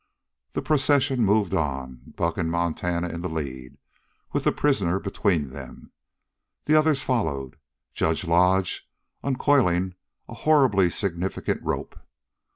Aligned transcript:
The 0.53 0.63
procession 0.63 1.23
moved 1.23 1.53
on, 1.53 2.01
Buck 2.17 2.39
and 2.39 2.49
Montana 2.49 3.09
in 3.09 3.21
the 3.21 3.29
lead, 3.29 3.77
with 4.33 4.45
the 4.45 4.51
prisoner 4.51 4.99
between 4.99 5.51
them. 5.51 5.91
The 6.65 6.73
others 6.73 7.03
followed, 7.03 7.55
Judge 7.93 8.25
Lodge 8.25 8.89
uncoiling 9.23 9.93
a 10.27 10.33
horribly 10.33 10.89
significant 10.89 11.61
rope. 11.61 11.99